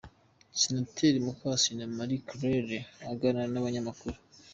Senateri 0.59 1.17
Mukasine 1.25 1.83
Marie 1.97 2.23
Claire 2.27 2.71
aganira 3.11 3.45
n’abanyamakuru. 3.51 4.15